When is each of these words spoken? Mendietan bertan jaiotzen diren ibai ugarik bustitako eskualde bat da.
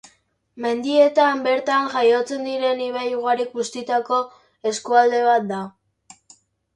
Mendietan 0.65 1.41
bertan 1.47 1.83
jaiotzen 1.95 2.47
diren 2.49 2.81
ibai 2.85 3.03
ugarik 3.17 3.53
bustitako 3.59 4.23
eskualde 4.71 5.21
bat 5.29 5.47
da. 5.53 5.61